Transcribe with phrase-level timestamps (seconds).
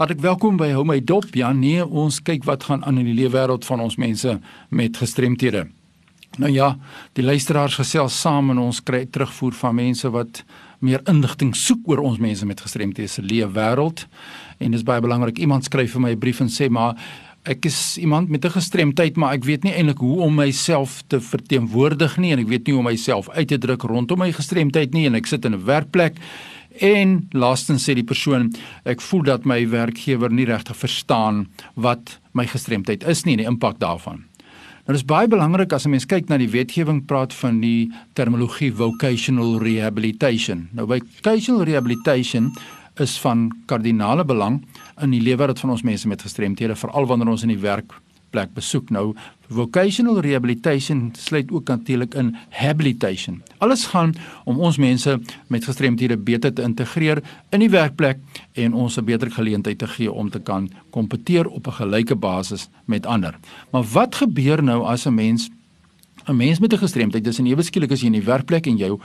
[0.00, 1.26] Hartlik welkom by Hou my dop.
[1.36, 4.38] Ja nee, ons kyk wat gaan aan in die lewe wêreld van ons mense
[4.72, 5.66] met gestremthede.
[6.40, 6.70] Nou ja,
[7.18, 10.40] die luisteraars gesels saam en ons kry terugvoer van mense wat
[10.80, 14.06] meer inligting soek oor ons mense met gestremthede se lewe wêreld.
[14.56, 15.36] En dis baie belangrik.
[15.44, 16.96] Iemand skryf vir my 'n brief en sê maar
[17.44, 21.20] ek is iemand met 'n gestremdheid, maar ek weet nie eintlik hoe om myself te
[21.20, 24.94] verteenwoordig nie en ek weet nie hoe om myself uit te druk rondom my gestremdheid
[24.94, 26.16] nie en ek sit in 'n werkplek
[26.78, 28.50] en laastens sê die persoon
[28.84, 33.50] ek voel dat my werkgewer nie regtig verstaan wat my gestremdheid is nie en die
[33.50, 34.24] impak daarvan.
[34.86, 38.72] Nou dis baie belangrik as 'n mens kyk na die wetgewing praat van die terminologie
[38.72, 40.68] vocational rehabilitation.
[40.72, 42.52] Nou vocational rehabilitation
[42.98, 44.64] is van kardinale belang
[45.02, 47.62] in die lewe wat van ons mense met gestremthede veral wanneer ons in die
[48.30, 48.90] werkplek besoek.
[48.90, 49.14] Nou
[49.50, 53.42] vocational rehabilitation sluit ook natuurlik in habilitation.
[53.58, 58.18] Alles gaan om ons mense met gestremthede beter te integreer in die werkplek
[58.54, 62.68] en ons 'n beter geleentheid te gee om te kan kompeteer op 'n gelyke basis
[62.84, 63.34] met ander.
[63.72, 65.50] Maar wat gebeur nou as 'n mens
[66.28, 68.76] 'n mens met 'n gestremdheid, dis 'n ewe skielik as jy in die werkplek en
[68.76, 68.98] jy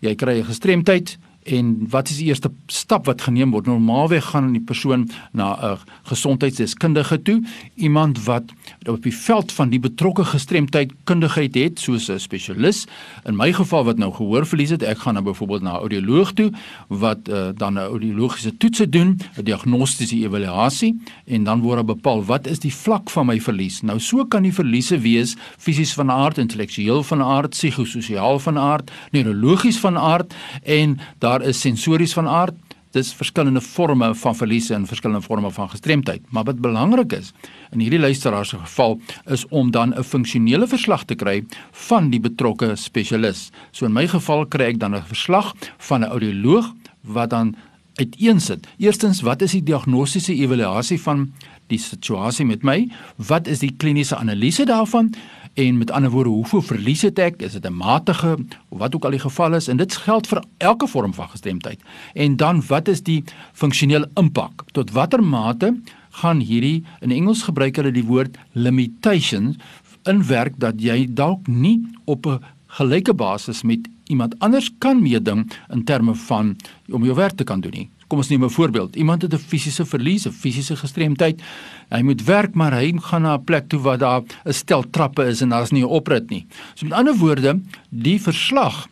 [0.00, 3.66] jy kry 'n gestremdheid en wat is die eerste stap wat geneem word?
[3.66, 7.42] Normaalweg gaan die persoon na 'n gesondheidsdeskundige toe,
[7.74, 8.44] iemand wat
[8.86, 12.86] op die veld van die betrokke gestremdheid kundigheid het, soos 'n spesialis.
[13.24, 16.52] In my geval wat nou gehoorverlies het, ek gaan nou byvoorbeeld na 'n audioloog toe
[16.88, 22.46] wat uh, dan 'n audiologiese toetse doen, 'n diagnostiese evaluasie en dan word bepaal wat
[22.46, 23.82] is die vlak van my verlies.
[23.82, 28.90] Nou so kan die verliese wees fisies van aard, intellektueel van aard, psigososiaal van aard,
[29.10, 32.54] neurologies van aard en daar daar is sensories van aard.
[32.96, 36.22] Dis verskillende forme van verliese en verskillende forme van gestremdheid.
[36.32, 37.32] Maar wat belangrik is
[37.74, 42.20] in hierdie luisteraar se geval is om dan 'n funksionele verslag te kry van die
[42.20, 43.50] betrokke spesialis.
[43.70, 47.54] So in my geval kry ek dan 'n verslag van 'n audioloog wat dan
[47.94, 48.66] uiteensit.
[48.78, 51.32] Eerstens, wat is die diagnostiese evaluasie van
[51.66, 52.88] die situasie met my?
[53.16, 55.14] Wat is die kliniese analise daarvan?
[55.56, 57.38] En met ander woorde, hoeveel verlies het ek?
[57.42, 58.36] Is dit 'n matige
[58.68, 59.68] of wat ook al die geval is?
[59.68, 61.80] En dit geld vir elke vorm van gestremdheid.
[62.12, 64.64] En dan wat is die funksionele impak?
[64.72, 69.56] Tot watter mate gaan hierdie in Engels gebruik hulle die woord limitations
[70.02, 75.84] inwerk dat jy dalk nie op 'n gelyke basis met iemand anders kan meeding in
[75.84, 76.56] terme van
[76.90, 77.90] om jou werk te kan doen nie.
[78.06, 78.96] Kom ons neem 'n voorbeeld.
[78.96, 81.42] Iemand het 'n fisiese verlies, 'n fisiese gestremdheid.
[81.90, 85.24] Hy moet werk, maar hy gaan na 'n plek toe waar daar 'n stel trappe
[85.24, 86.46] is en daar's nie 'n oprit nie.
[86.74, 88.88] So met ander woorde, die verslag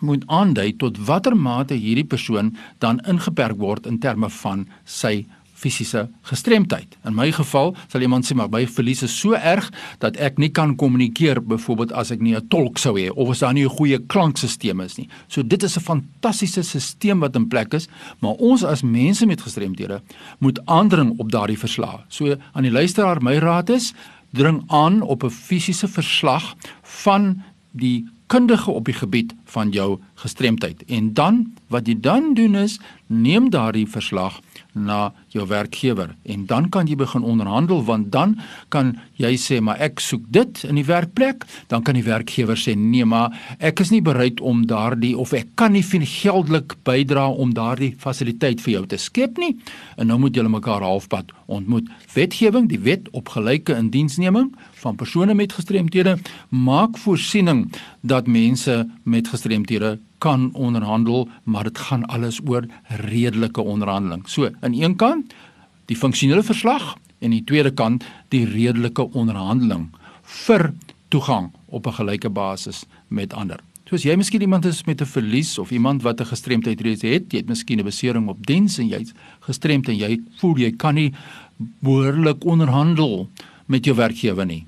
[0.00, 5.26] moet aandui tot watter mate hierdie persoon dan ingeperk word in terme van sy
[5.64, 6.96] fisiese gestremdheid.
[7.08, 9.70] In my geval sal iemand sê maar my verlies is so erg
[10.04, 13.40] dat ek nie kan kommunikeer byvoorbeeld as ek nie 'n tolk sou hê of as
[13.40, 15.08] daar nie 'n goeie klankstelsel is nie.
[15.28, 17.88] So dit is 'n fantastiese stelsel wat in plek is,
[18.20, 20.02] maar ons as mense met gestremdhede
[20.38, 22.04] moet aandring op daardie verslag.
[22.08, 23.94] So aan die luisteraar my raad is
[24.32, 30.84] dring aan op 'n fisiese verslag van die kundige op die gebied van jou gestremdheid.
[30.84, 34.40] En dan wat jy dan doen is neem daardie verslag
[34.74, 36.14] na jou werkgewer.
[36.22, 38.36] En dan kan jy begin onderhandel want dan
[38.68, 41.46] kan jy sê maar ek soek dit in die werkplek.
[41.70, 45.54] Dan kan die werkgewer sê nee maar ek is nie bereid om daardie of ek
[45.54, 49.54] kan nie geldelik bydra om daardie fasiliteit vir jou te skep nie.
[49.96, 51.88] En nou moet julle mekaar halfpad ontmoet.
[52.14, 54.52] Wetgewing die wet op gelyke indiensneming
[54.82, 56.18] van persone met gestremthede
[56.48, 57.66] maak voorsiening
[58.02, 62.64] dat mense met gestremthede kan onderhandel, maar dit gaan alles oor
[63.04, 64.24] redelike onderhandeling.
[64.28, 65.34] So, aan een kant
[65.90, 69.90] die funksionele verslag en aan die tweede kant die redelike onderhandeling
[70.46, 70.72] vir
[71.12, 73.60] toegang op 'n gelyke basis met ander.
[73.84, 77.32] Soos jy miskien iemand is met 'n verlies of iemand wat 'n gestremdheid reeds het,
[77.32, 80.94] jy het miskien 'n besering op diens en jy's gestremd en jy voel jy kan
[80.94, 81.12] nie
[81.80, 83.28] behoorlik onderhandel
[83.66, 84.66] met jou werkgewer nie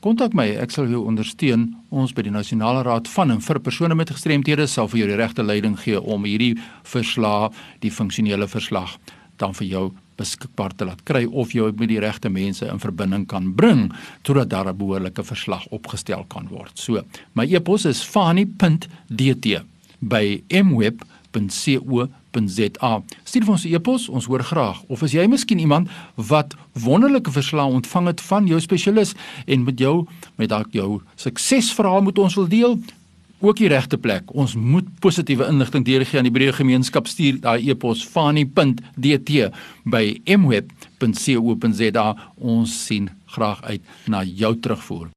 [0.00, 1.68] kontak my, ek sal jou ondersteun.
[1.90, 5.20] Ons by die Nasionale Raad van en vir persone met gestremthede sal vir jou die
[5.20, 8.98] regte leiding gee om hierdie verslag, die funksionele verslag
[9.40, 9.86] dan vir jou
[10.16, 13.90] beskikbaar te laat kry of jy met die regte mense in verbinding kan bring
[14.24, 16.72] totdat daar 'n behoorlike verslag opgestel kan word.
[16.74, 17.02] So,
[17.34, 19.62] my e-pos is fani.dt
[20.00, 23.02] by mweb.co rsg.za.
[23.24, 24.82] Stuur vir ons 'n e-pos, ons hoor graag.
[24.88, 29.14] Of as jy miskien iemand wat wonderlike verslae ontvang het van jou spesialis
[29.46, 30.06] en met jou
[30.36, 32.78] met dalk jou suksesverhaal moet ons wil deel,
[33.40, 34.22] ook die regte plek.
[34.34, 37.06] Ons moet positiewe inligting deurgee aan die breë gemeenskap.
[37.06, 39.50] Stuur daai e-pos fani.dt
[39.84, 42.16] by mweb.co.za.
[42.36, 45.15] Ons sien graag uit na jou terugvoer.